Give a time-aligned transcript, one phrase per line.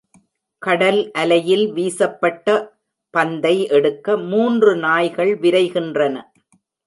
[0.61, 2.55] கடல் அலையில் வீசப்பட்ட
[3.13, 6.15] பந்தை எடுக்க மூன்று நாய்கள் விரைகின்றன.